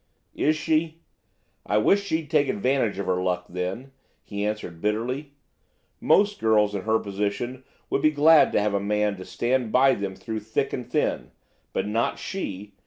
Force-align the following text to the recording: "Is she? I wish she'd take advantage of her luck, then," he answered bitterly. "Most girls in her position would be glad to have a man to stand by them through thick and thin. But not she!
"Is 0.33 0.55
she? 0.55 1.03
I 1.63 1.77
wish 1.77 2.01
she'd 2.01 2.31
take 2.31 2.47
advantage 2.49 2.97
of 2.97 3.05
her 3.05 3.21
luck, 3.21 3.45
then," 3.47 3.91
he 4.23 4.43
answered 4.43 4.81
bitterly. 4.81 5.33
"Most 5.99 6.39
girls 6.39 6.73
in 6.73 6.81
her 6.85 6.97
position 6.97 7.63
would 7.91 8.01
be 8.01 8.09
glad 8.09 8.51
to 8.53 8.59
have 8.59 8.73
a 8.73 8.79
man 8.79 9.15
to 9.17 9.25
stand 9.25 9.71
by 9.71 9.93
them 9.93 10.15
through 10.15 10.39
thick 10.39 10.73
and 10.73 10.91
thin. 10.91 11.29
But 11.71 11.87
not 11.87 12.17
she! 12.17 12.73